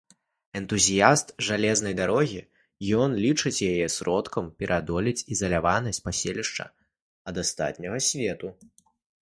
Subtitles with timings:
[0.59, 2.39] Энтузіяст жалезнай дарогі,
[3.01, 6.65] ён лічыць яе сродкам пераадолець ізаляванасць паселішча
[7.35, 8.47] ад астатняга свету.